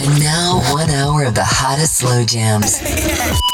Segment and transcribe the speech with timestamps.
[0.00, 2.80] And now, one hour of the hottest slow jams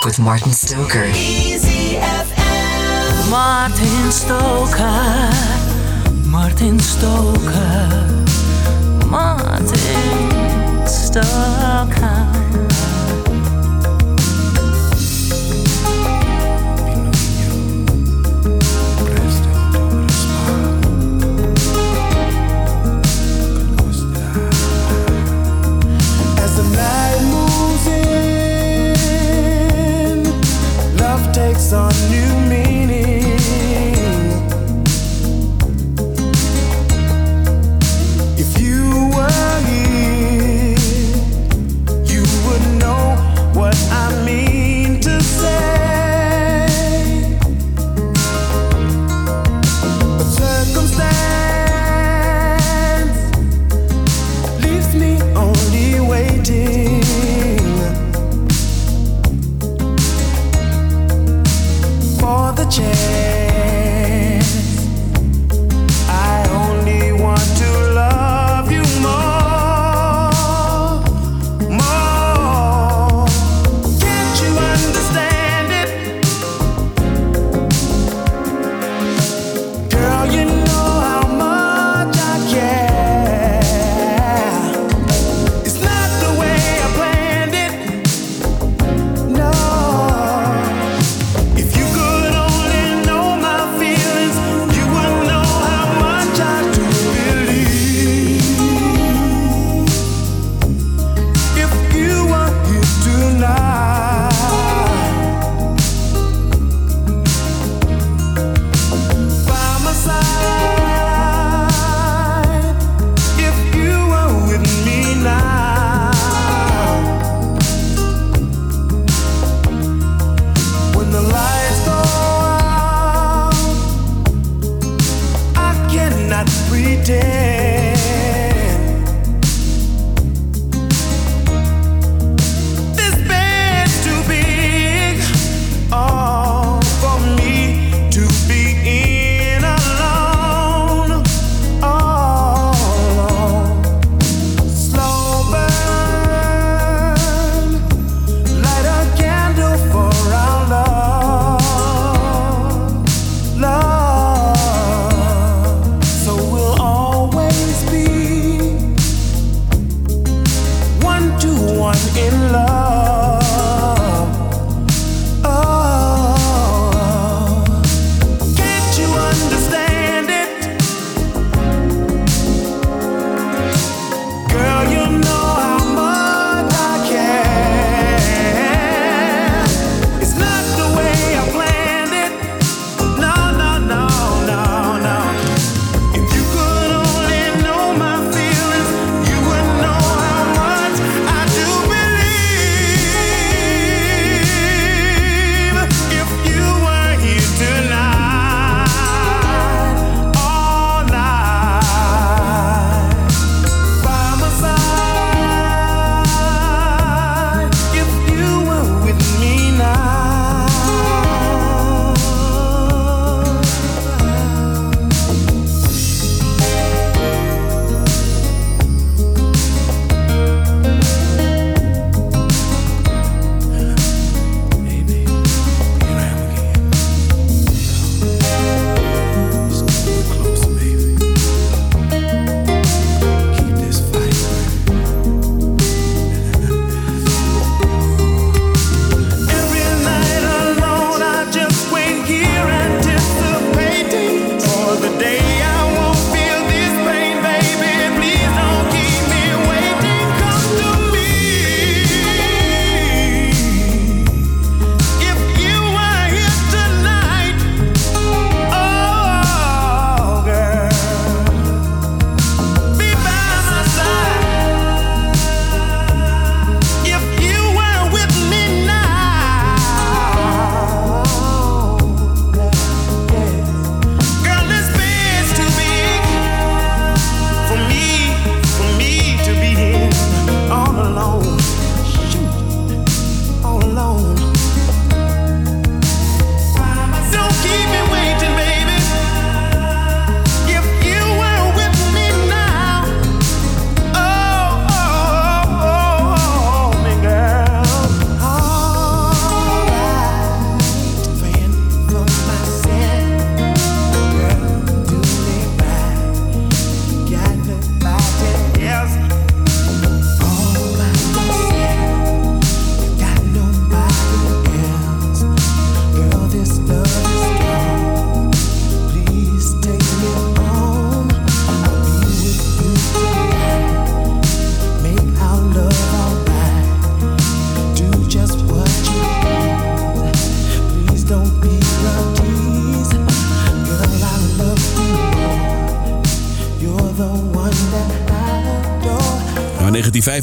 [0.04, 1.06] with Martin Stoker.
[1.06, 3.30] Easy FM.
[3.30, 5.30] Martin Stoker.
[6.28, 8.24] Martin Stoker.
[9.08, 12.63] Martin Stoker.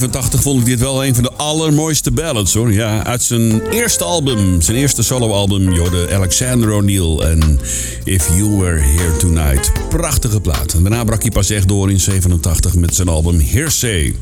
[0.02, 2.74] 1985 vond ik dit wel een van de allermooiste ballads hoor.
[2.74, 7.60] Ja, uit zijn eerste album, zijn eerste soloalbum, Jorde Alexander O'Neill en
[8.04, 9.72] If You Were Here Tonight.
[9.90, 10.74] Prachtige plaat.
[10.74, 14.16] En daarna brak hij pas echt door in 87 met zijn album Hearsay.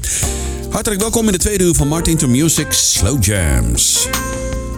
[0.70, 4.08] Hartelijk welkom in de tweede uur van Martin to Music Slow Jams.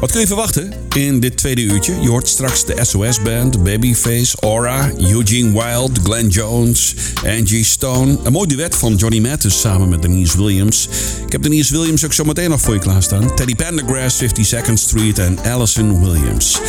[0.01, 2.01] Wat kun je verwachten in dit tweede uurtje?
[2.01, 6.95] Je hoort straks de SOS Band, Babyface, Aura, Eugene Wild, Glenn Jones,
[7.25, 8.17] Angie Stone.
[8.23, 10.89] Een mooi duet van Johnny Mathis samen met Denise Williams.
[11.25, 13.35] Ik heb Denise Williams ook zo meteen nog voor je klaarstaan.
[13.35, 16.59] Teddy Pendergrass, 52nd Street en Allison Williams.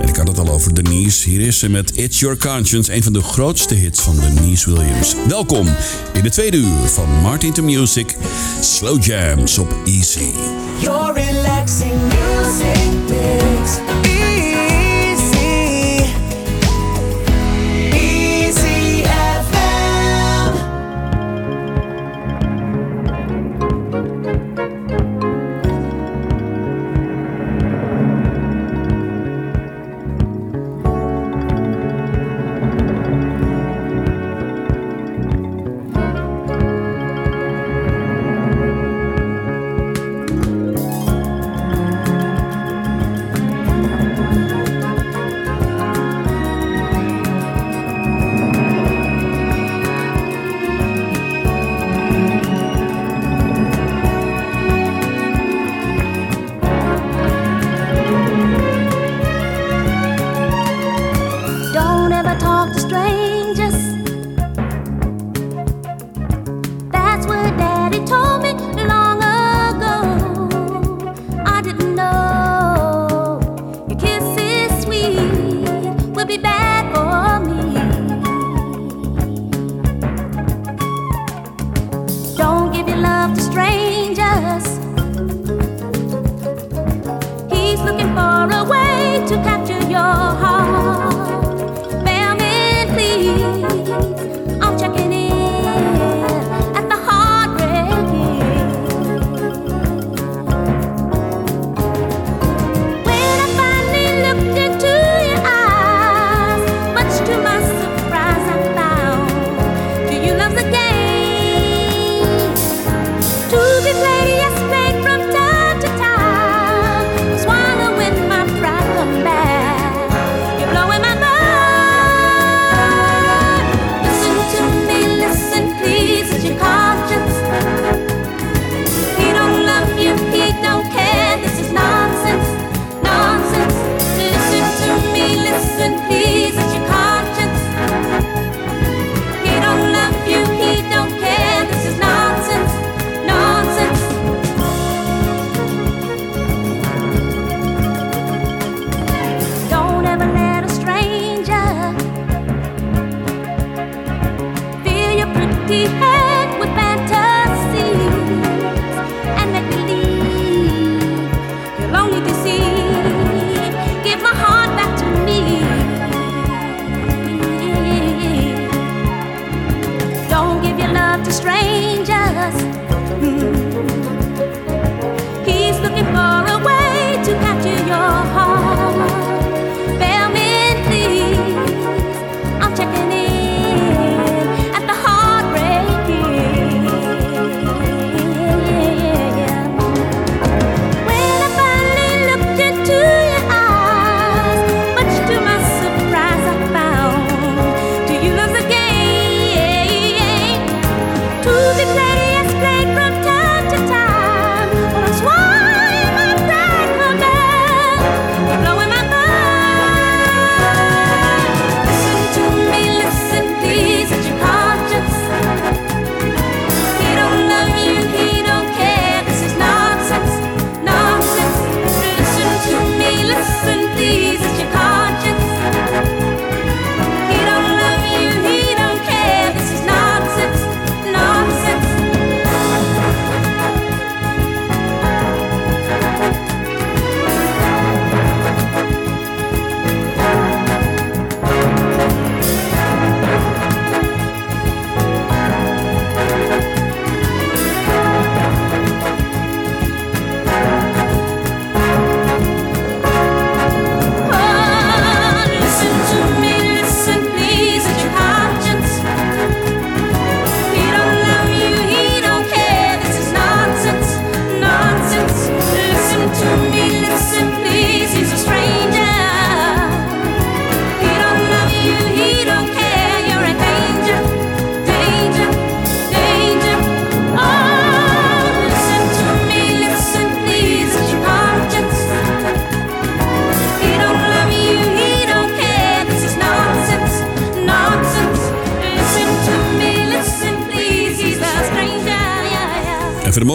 [0.00, 1.30] En ik had het al over Denise.
[1.30, 5.14] Hier is ze met It's Your Conscience, een van de grootste hits van Denise Williams.
[5.28, 5.66] Welkom
[6.12, 8.16] in de tweede uur van Martin to Music
[8.60, 10.30] Slow Jams op Easy.
[10.78, 14.15] Your relaxing music mix.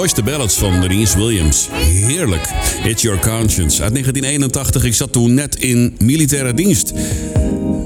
[0.02, 1.68] Mooiste ballads van Reese Williams.
[1.72, 2.48] Heerlijk.
[2.84, 3.84] It's Your Conscience.
[3.84, 4.84] Uit 1981.
[4.84, 6.94] Ik zat toen net in militaire dienst.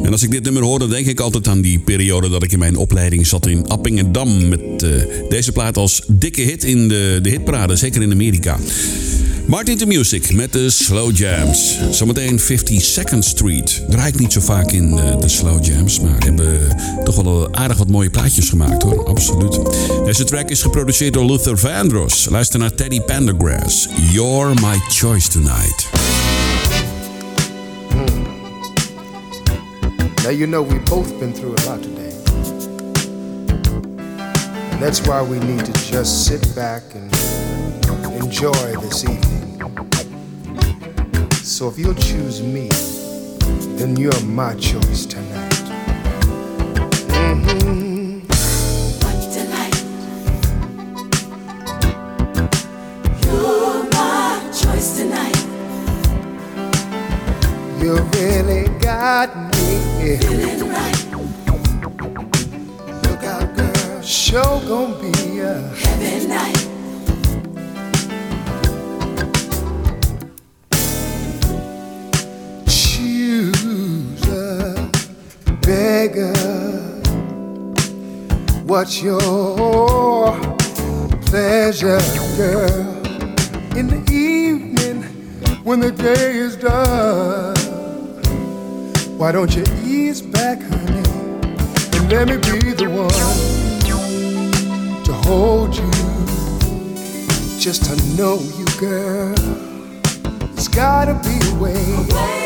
[0.03, 2.51] En als ik dit nummer hoor, dan denk ik altijd aan die periode dat ik
[2.51, 4.47] in mijn opleiding zat in Appingedam.
[4.47, 4.89] Met eh,
[5.29, 8.57] deze plaat als dikke hit in de, de hitparade, zeker in Amerika.
[9.47, 11.77] Martin to Music met de Slow Jams.
[11.91, 13.83] Zometeen 52nd Street.
[13.89, 17.77] Draai ik niet zo vaak in eh, de Slow Jams, maar hebben toch wel aardig
[17.77, 19.05] wat mooie plaatjes gemaakt hoor.
[19.05, 19.59] Absoluut.
[20.05, 22.29] Deze track is geproduceerd door Luther Vandross.
[22.29, 23.87] Luister naar Teddy Pendergrass.
[24.11, 25.87] You're my choice tonight.
[30.23, 32.13] Now you know we've both been through a lot today.
[34.71, 37.15] And that's why we need to just sit back and
[38.21, 39.34] enjoy this evening.
[41.55, 42.67] So if you'll choose me,
[43.77, 45.53] then you're my choice tonight.
[47.15, 48.19] Mm-hmm.
[48.99, 49.77] Watch tonight.
[57.81, 60.17] You really got me.
[60.17, 61.05] Feeling right.
[63.03, 64.01] Look out, girl.
[64.01, 66.74] Show gon' be a heavy night.
[76.15, 76.33] Beggar.
[78.65, 80.31] What's your
[81.27, 81.99] pleasure,
[82.37, 83.05] girl?
[83.77, 85.03] In the evening,
[85.63, 87.55] when the day is done.
[89.17, 91.03] Why don't you ease back, honey,
[91.93, 93.09] and let me be the one
[95.03, 95.91] to hold you,
[97.59, 99.35] just to know you, girl.
[100.53, 102.44] It's gotta be a way.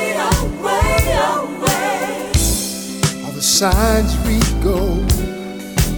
[3.60, 5.12] Signs read gold,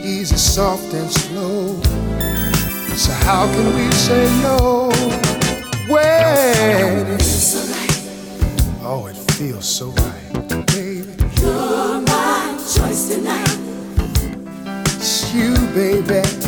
[0.03, 1.79] easy, soft, and slow.
[2.95, 4.89] So how can we say no
[5.87, 7.19] when
[8.81, 11.13] Oh, it feels so right, baby.
[11.39, 13.59] You're my choice tonight.
[14.95, 16.40] It's you, baby.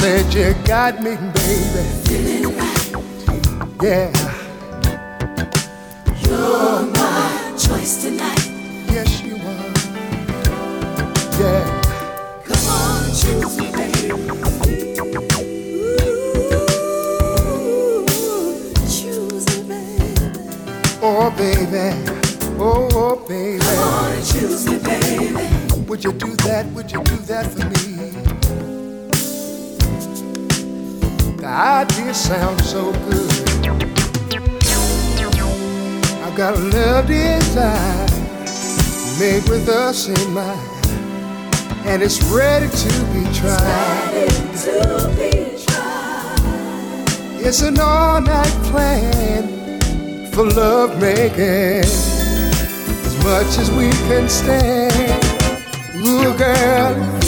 [0.00, 1.82] Said you got me, baby.
[3.82, 4.10] Yeah.
[6.22, 8.46] You're my choice tonight.
[8.90, 9.72] Yes, you are.
[11.38, 11.64] Yeah.
[12.46, 14.12] Come on, choose me, baby.
[17.44, 18.06] Ooh,
[18.96, 20.14] choose me, baby.
[21.02, 21.86] Oh, baby.
[22.58, 23.66] Oh, oh, baby.
[25.88, 26.64] Would you do that?
[26.74, 27.89] Would you do that for me?
[31.40, 33.30] The idea sounds so good.
[36.22, 38.10] I've got a love design
[39.18, 40.86] made with us in mind,
[41.86, 44.10] and it's ready to be tried.
[47.42, 55.24] It's an all-night plan for love making, as much as we can stand.
[56.04, 57.20] Ooh, girl,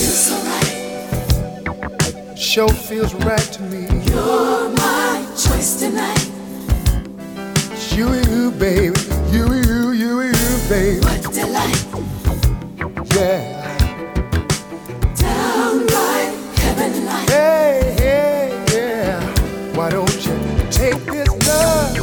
[2.37, 3.91] Show feels right to me.
[7.73, 8.99] It's you, you, baby.
[9.31, 11.00] You, you, you, you, baby.
[11.00, 11.87] What delight.
[13.14, 13.78] Yeah.
[17.28, 19.75] Hey, hey, yeah.
[19.76, 20.37] Why don't you
[20.71, 21.97] take this love?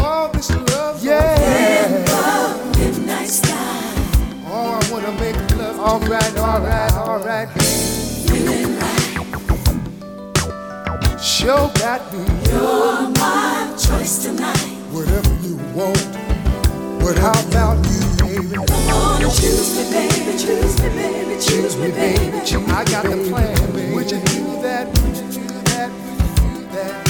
[0.00, 1.04] All this love.
[1.04, 2.04] Yeah.
[4.46, 5.80] Oh, I wanna make love.
[5.80, 7.63] All right, all right, all right.
[11.44, 12.24] Sure got me.
[12.48, 14.56] You're my choice tonight.
[14.90, 16.00] Whatever you want.
[17.04, 18.56] But how about you, baby?
[18.70, 20.38] Oh, choose me, baby?
[20.38, 21.36] Choose me, baby.
[21.38, 22.38] Choose me, baby.
[22.72, 23.92] I got the plan, baby.
[23.92, 24.88] Would you do that?
[24.88, 25.90] Would you do that?
[25.92, 27.04] Would you do that?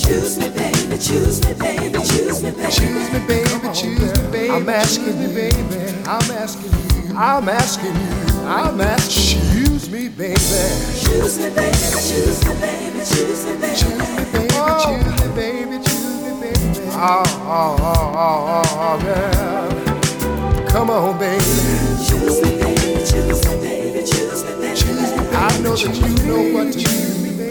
[0.00, 2.72] Choose me, baby, choose me, baby, choose me, baby.
[2.72, 3.68] Choose me, baby.
[3.74, 4.50] Choose me, baby.
[4.50, 5.92] I'm asking you, baby.
[6.06, 7.18] I'm asking you.
[7.18, 8.35] I'm asking you.
[8.46, 9.40] I'm asking.
[9.52, 10.34] Choose me, baby.
[10.36, 13.74] Choose me, baby, choose me, baby, choose me, baby.
[13.76, 14.48] Choose me, baby.
[14.82, 15.76] Choose me, baby.
[15.84, 16.90] Choose me, baby.
[16.92, 20.68] Oh, oh, oh, oh, oh, girl.
[20.68, 21.42] Come on, baby.
[22.06, 24.76] Choose me, baby, choose me, baby, choose me, baby.
[24.80, 25.36] Choose me, baby.
[25.36, 26.84] I know that you know what to do,
[27.22, 27.50] baby.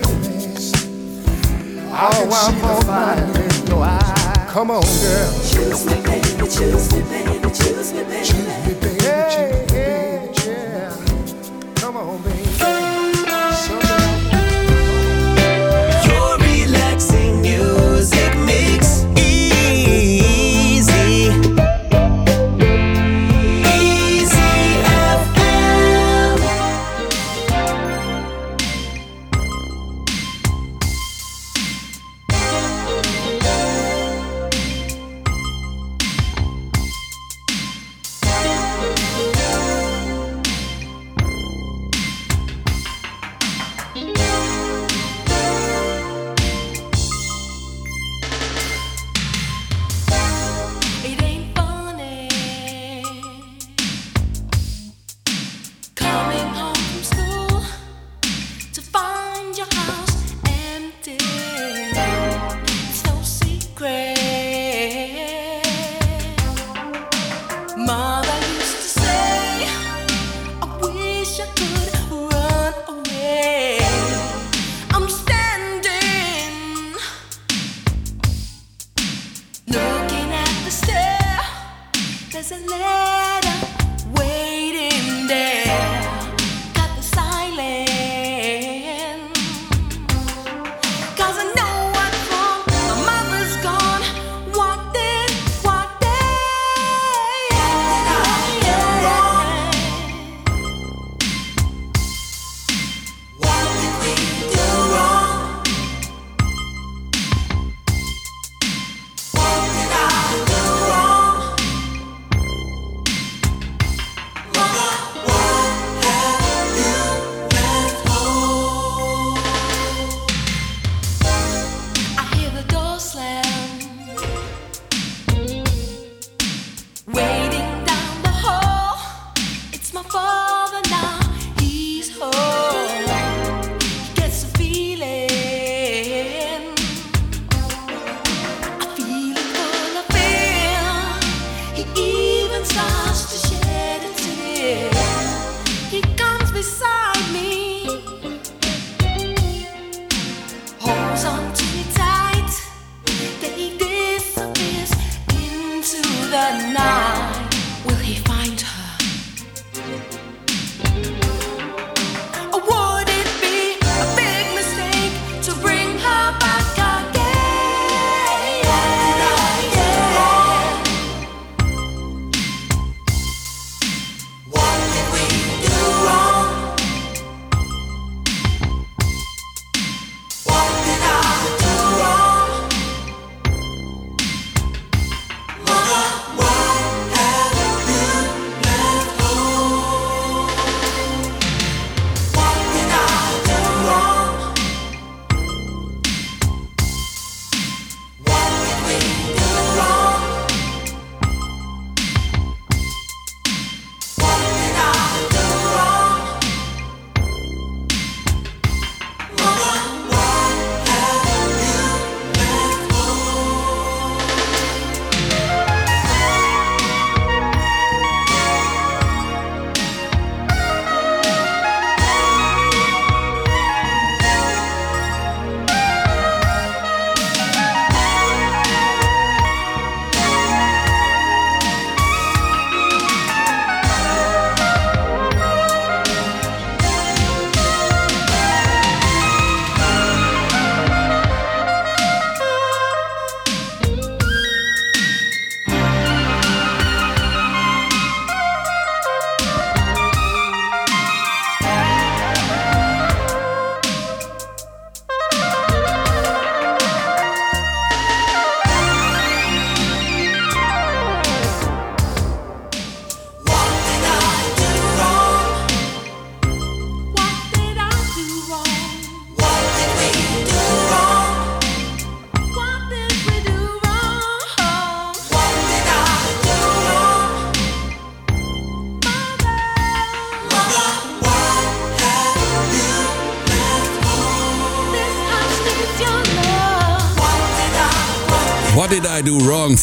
[1.98, 4.52] Oh, I'm on fire in your eyes.
[4.52, 5.32] Come on, girl.
[5.44, 8.24] Choose me, baby, choose me, baby, choose me, baby.
[8.24, 8.45] Choose me, baby.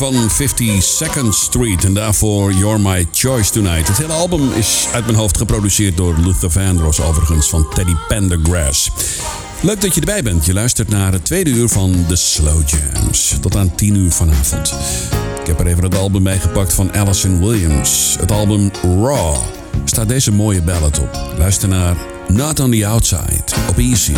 [0.02, 1.84] Van 52nd Street.
[1.84, 3.88] En daarvoor You're My Choice Tonight.
[3.88, 8.90] Het hele album is uit mijn hoofd geproduceerd door Luther Vandross, overigens van Teddy Pendergrass.
[9.60, 10.46] Leuk dat je erbij bent.
[10.46, 13.36] Je luistert naar het tweede uur van de Slow Jams.
[13.40, 14.74] Tot aan 10 uur vanavond.
[15.40, 18.16] Ik heb er even het album meegepakt van Alison Williams.
[18.20, 19.36] Het album Raw.
[19.84, 21.34] Staat deze mooie ballad op.
[21.38, 21.96] Luister naar
[22.28, 24.12] Not on the Outside op Easy.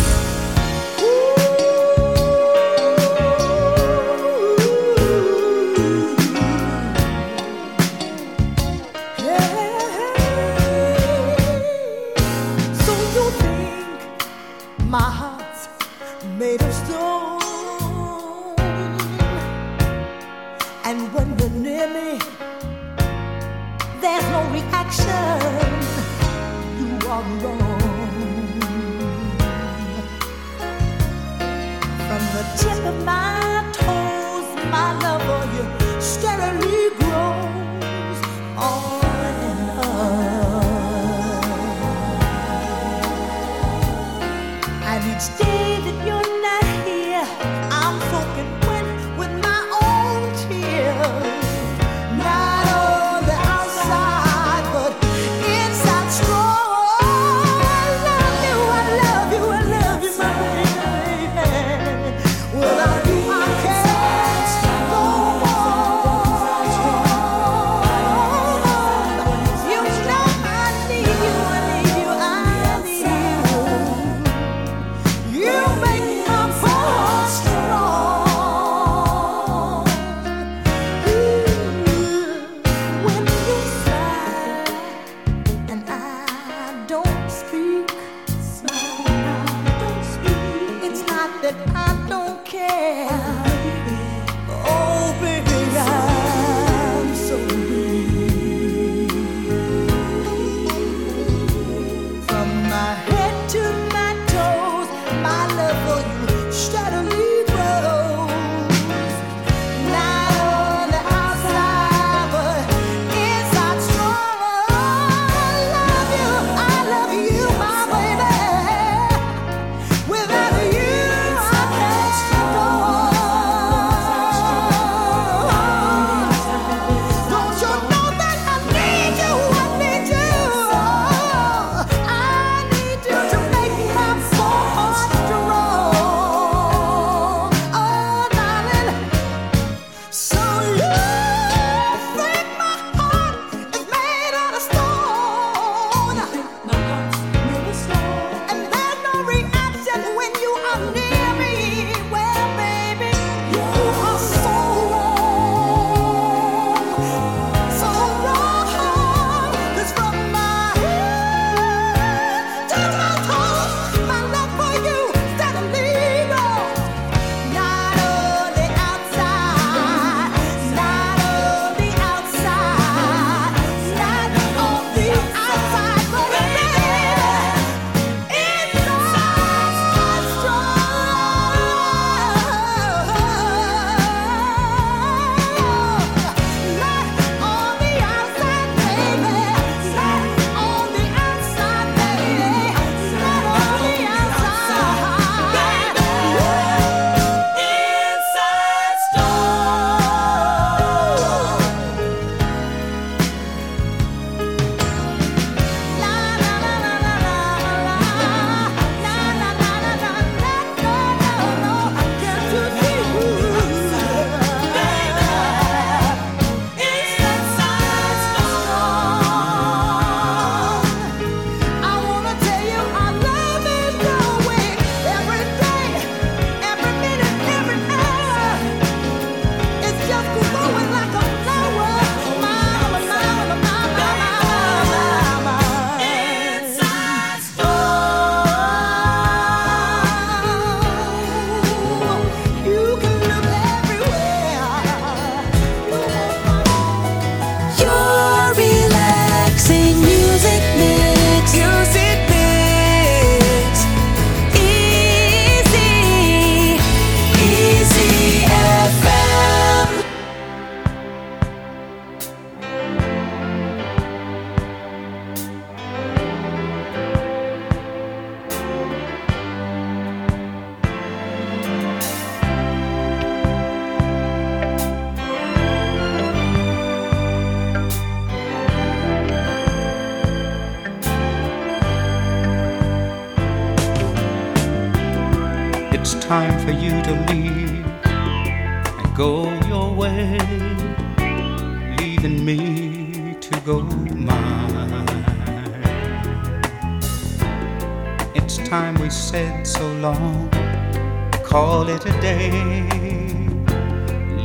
[301.55, 302.51] call it a day,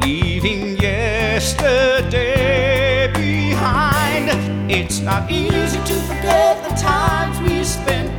[0.00, 2.10] leaving yesterday
[3.12, 4.30] behind.
[4.70, 8.09] It's not easy to forget the times we spent.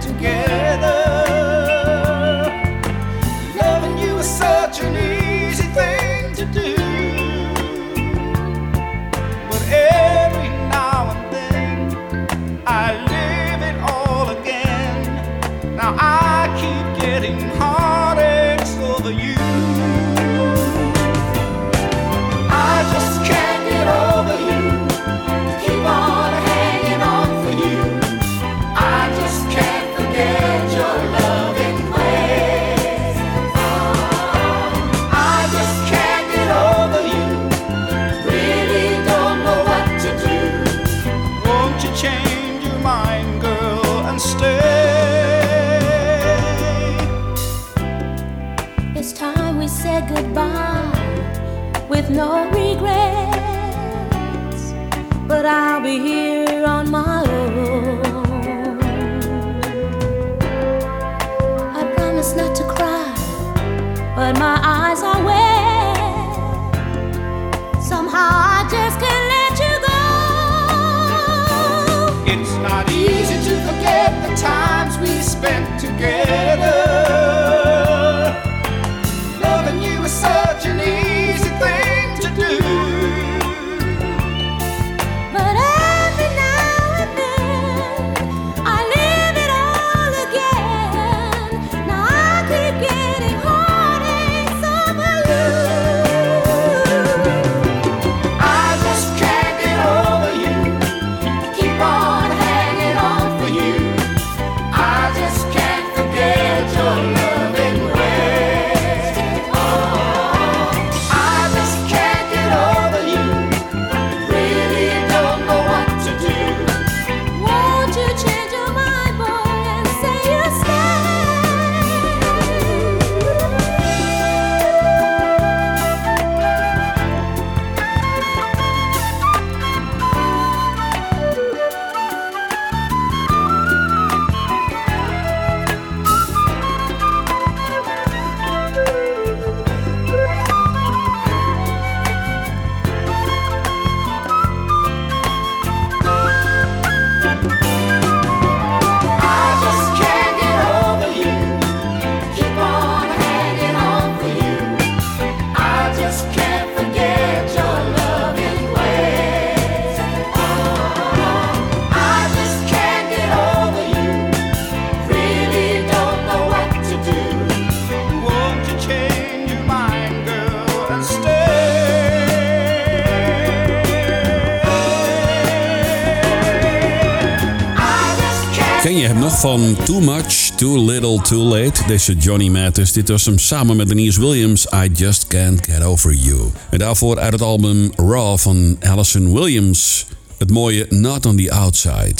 [179.41, 181.83] van Too Much, Too Little, Too Late.
[181.87, 182.91] Deze Johnny Mathis.
[182.91, 184.67] Dit was hem samen met Denise Williams.
[184.73, 186.39] I Just Can't Get Over You.
[186.69, 190.05] En daarvoor uit het album Raw van Allison Williams.
[190.37, 192.15] Het mooie Not on the Outside.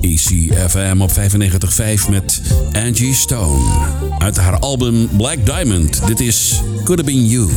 [0.00, 3.64] ECFM op 95.5 met Angie Stone.
[4.18, 6.06] Uit haar album Black Diamond.
[6.06, 7.48] Dit is Could Have Been You.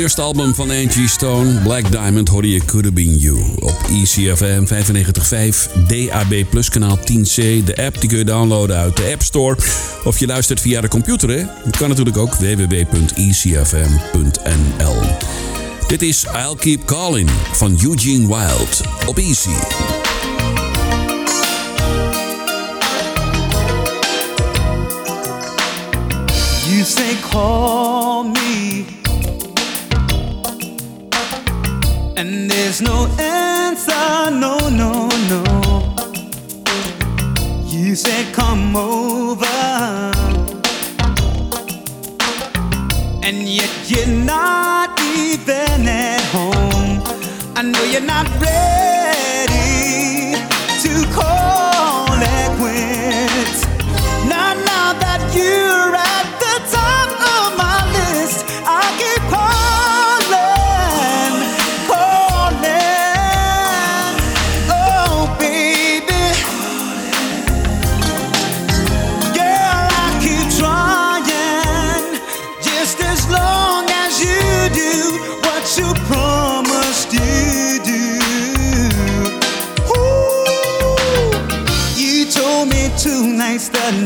[0.00, 3.38] eerste album van Angie Stone, Black Diamond, hoorde je Could Have Been You.
[3.60, 7.64] Op ECFM 95.5, DAB Plus kanaal 10C.
[7.64, 9.56] De app die kun je downloaden uit de App Store.
[10.04, 12.94] Of je luistert via de computer, kan natuurlijk ook www.ecfm.nl.
[15.86, 19.50] Dit is I'll Keep Calling van Eugene Wild op Easy.
[26.68, 27.83] You say call
[32.16, 35.42] And there's no answer, no, no, no.
[37.66, 39.44] You said, come over.
[43.22, 47.02] And yet you're not even at home.
[47.56, 50.36] I know you're not ready
[50.84, 53.66] to call it quits.
[54.28, 55.83] Not now that you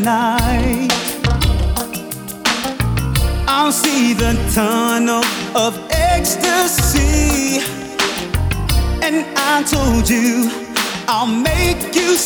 [0.04, 0.88] night.
[3.46, 5.24] I'll see the tunnel
[5.54, 7.60] of ecstasy.
[9.02, 10.50] And I told you,
[11.08, 12.16] I'll make you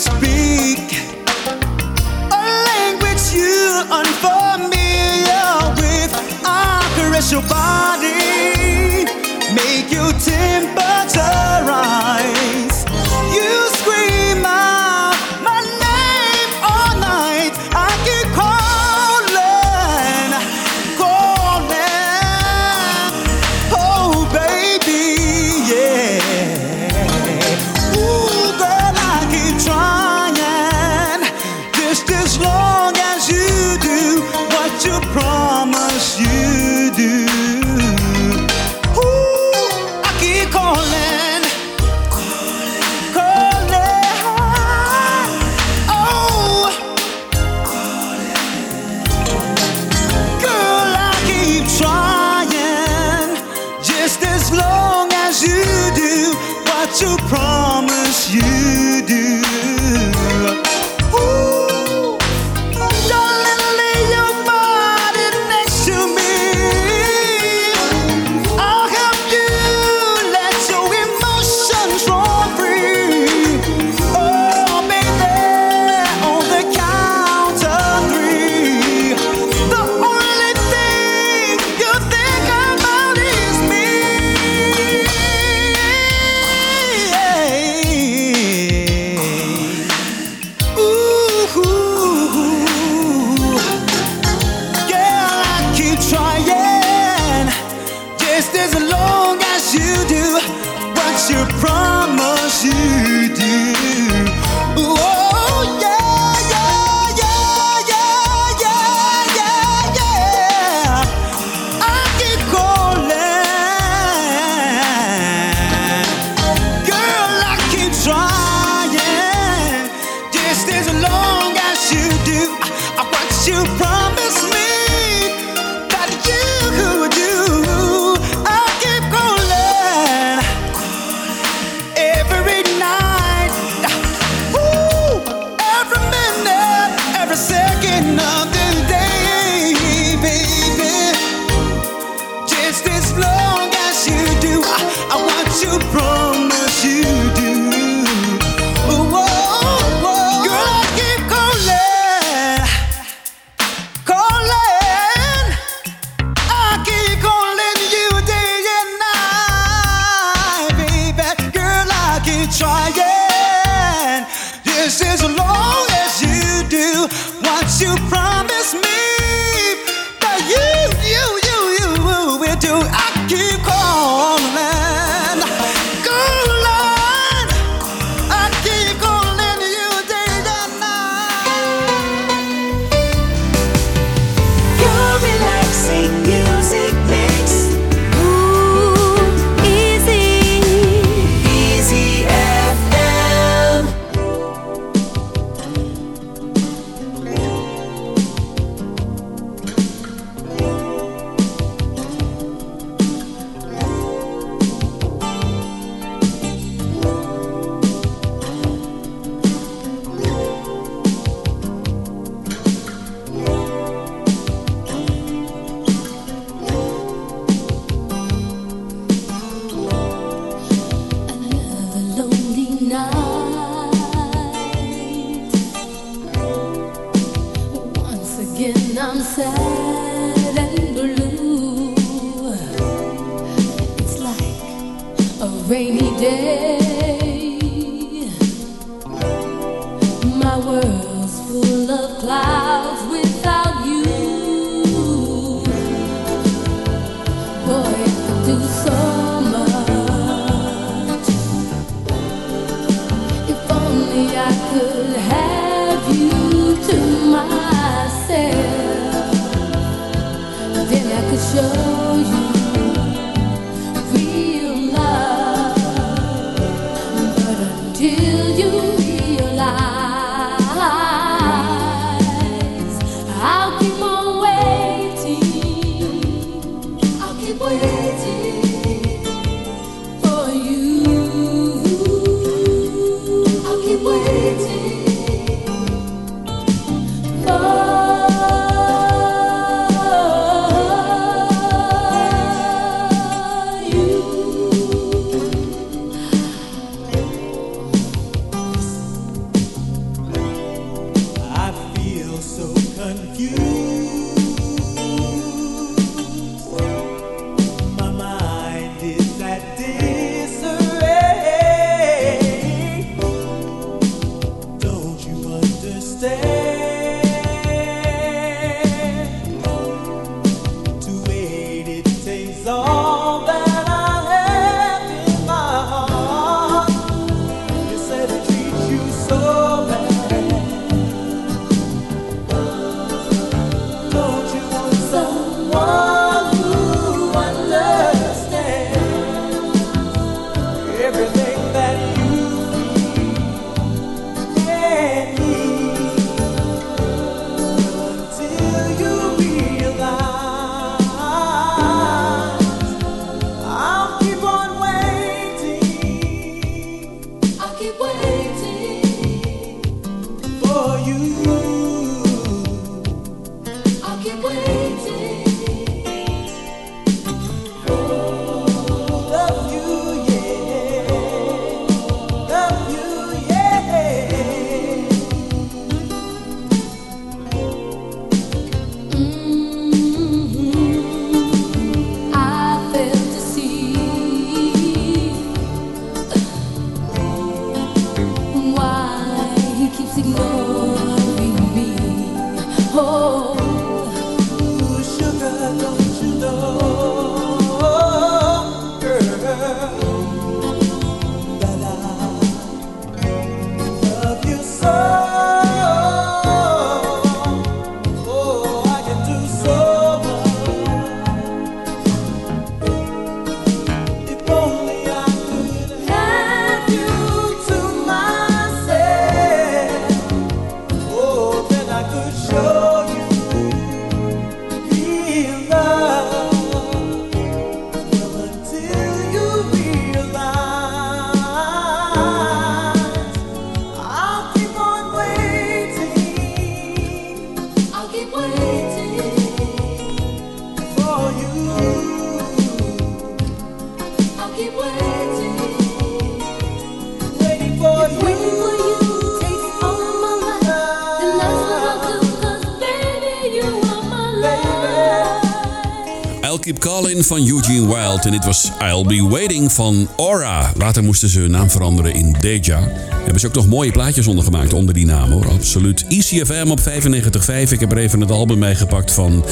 [456.62, 460.72] Keep Calling van Eugene Wilde En dit was I'll Be Waiting van Aura.
[460.76, 462.80] Later moesten ze hun naam veranderen in Deja.
[463.08, 465.48] Hebben ze ook nog mooie plaatjes ondergemaakt onder die naam hoor.
[465.48, 466.04] Absoluut.
[466.08, 467.70] ECFM op 95.5.
[467.70, 469.44] Ik heb er even het album mee gepakt van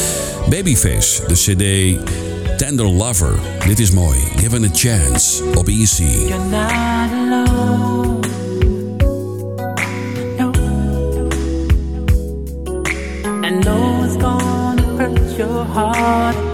[0.51, 1.23] Babyface.
[1.27, 1.99] De cd
[2.59, 3.39] Tender Lover.
[3.67, 4.19] Dit is mooi.
[4.37, 5.99] Given a chance op EC.
[15.41, 16.50] your heart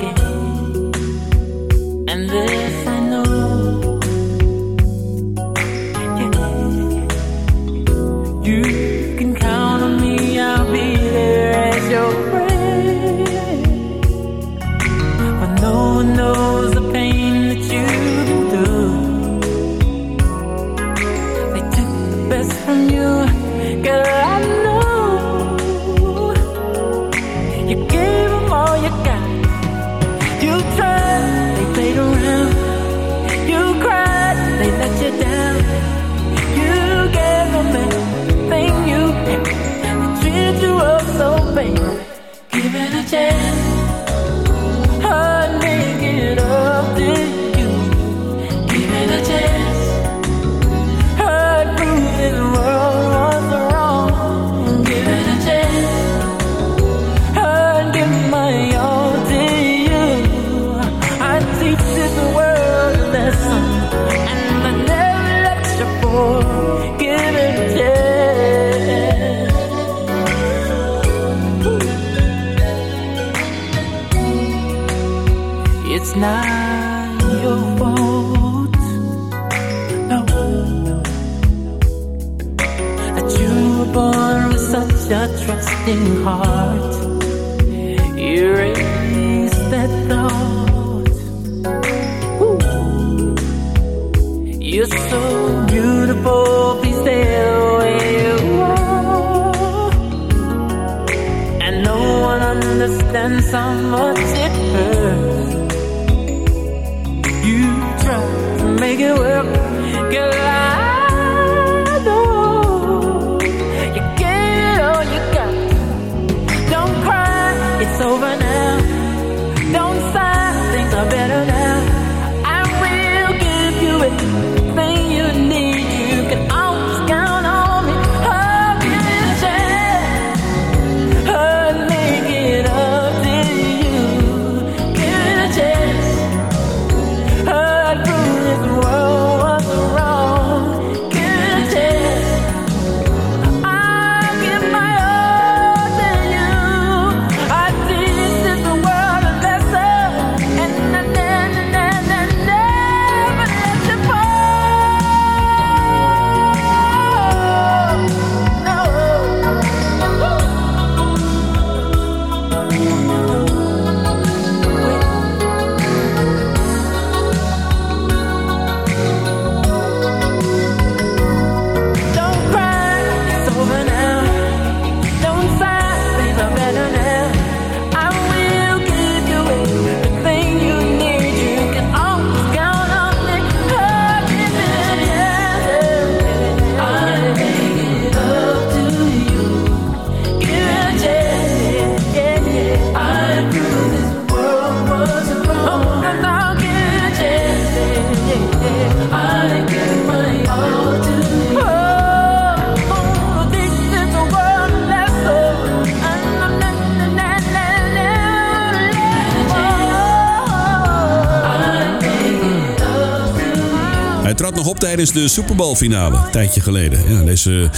[215.12, 216.16] tijdens de Super Bowl finale.
[216.16, 217.12] Een tijdje geleden.
[217.12, 217.70] Ja, deze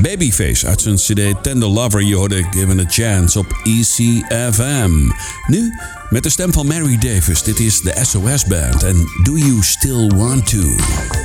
[0.00, 2.02] Babyface uit zijn CD Tender Lover.
[2.02, 5.10] Je hoorde Given a Chance op ECFM.
[5.46, 5.74] Nu
[6.10, 7.42] met de stem van Mary Davis.
[7.42, 8.82] Dit is de SOS Band.
[8.82, 11.23] En Do You Still Want To?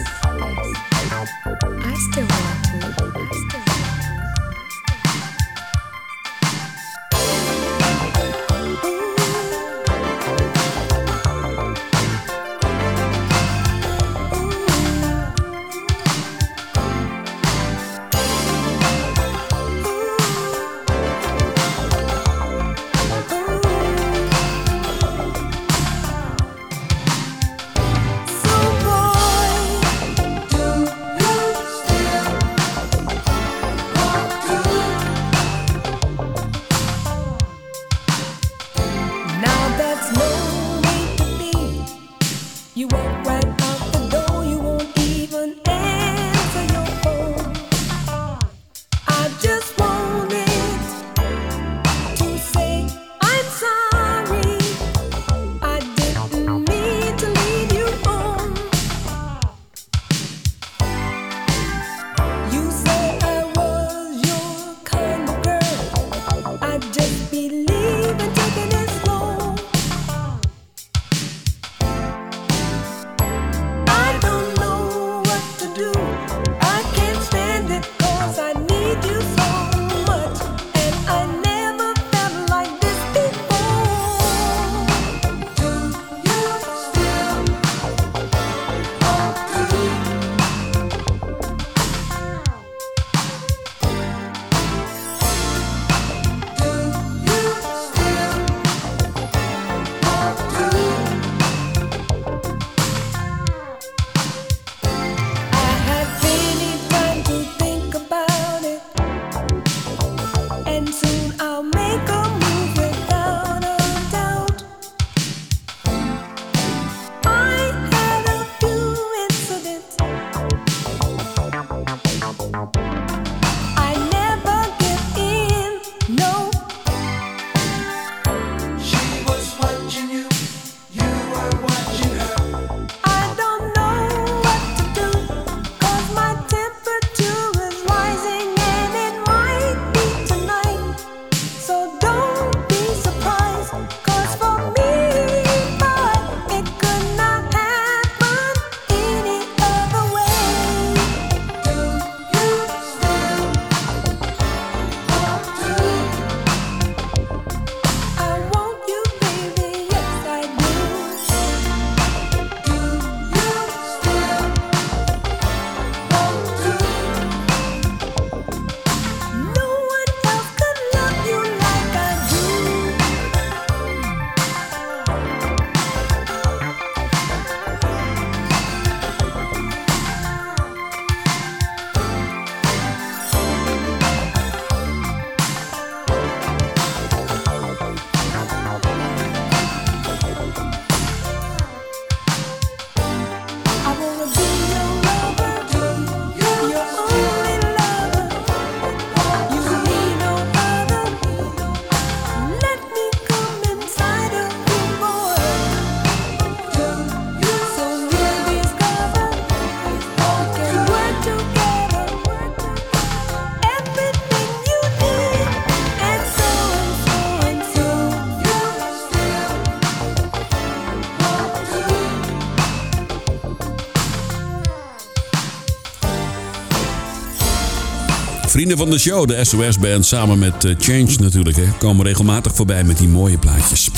[228.77, 232.97] van de show, de SOS-band, samen met eh, Change natuurlijk, hè, komen regelmatig voorbij met
[232.97, 233.89] die mooie plaatjes.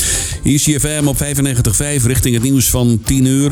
[0.43, 3.51] Hier ICFM op 95.5 richting het nieuws van 10 uur.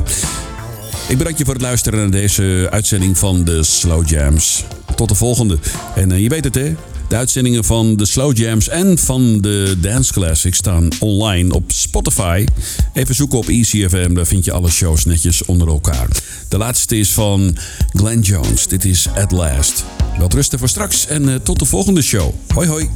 [1.07, 4.63] Ik bedank je voor het luisteren naar deze uitzending van de Slow Jams.
[4.95, 5.57] Tot de volgende.
[5.95, 6.75] En eh, je weet het hè,
[7.09, 12.45] de uitzendingen van de Slow Jams en van de Dance Classics staan online op Spotify.
[12.93, 16.07] Even zoeken op ECFM, daar vind je alle shows netjes onder elkaar.
[16.49, 17.57] De laatste is van
[17.93, 18.67] Glenn Jones.
[18.67, 19.85] Dit is At Last.
[20.17, 22.33] Wel rusten voor straks en eh, tot de volgende show.
[22.53, 22.89] Hoi hoi.